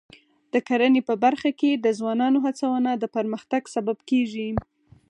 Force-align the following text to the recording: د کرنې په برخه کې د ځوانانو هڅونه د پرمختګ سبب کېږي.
د 0.53 0.55
کرنې 0.67 1.01
په 1.09 1.13
برخه 1.23 1.49
کې 1.59 1.71
د 1.73 1.87
ځوانانو 1.99 2.39
هڅونه 2.45 2.91
د 2.97 3.03
پرمختګ 3.15 3.61
سبب 3.75 3.97
کېږي. 4.09 4.49